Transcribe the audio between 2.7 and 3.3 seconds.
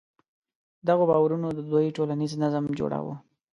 جوړاوه.